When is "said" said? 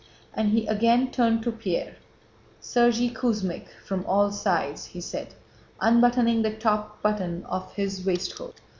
4.99-5.35